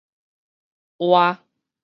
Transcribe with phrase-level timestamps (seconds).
[1.07, 1.21] 娃